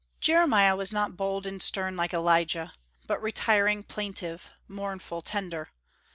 [0.19, 2.73] Jeremiah was not bold and stern, like Elijah,
[3.05, 5.69] but retiring, plaintive, mournful, tender.